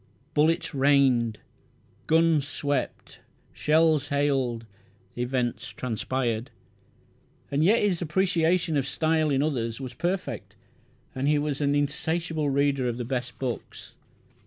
Bullets 0.33 0.73
"rained"; 0.73 1.37
guns 2.07 2.47
"swept"; 2.47 3.19
shells 3.53 4.07
"hailed"; 4.07 4.65
events 5.15 5.67
"transpired", 5.69 6.49
and 7.51 7.63
yet 7.63 7.81
his 7.83 8.01
appreciation 8.01 8.77
of 8.77 8.87
style 8.87 9.29
in 9.29 9.43
others 9.43 9.79
was 9.79 9.93
perfect, 9.93 10.55
and 11.13 11.27
he 11.27 11.37
was 11.37 11.61
an 11.61 11.75
insatiable 11.75 12.49
reader 12.49 12.89
of 12.89 12.97
the 12.97 13.05
best 13.05 13.37
books. 13.37 13.93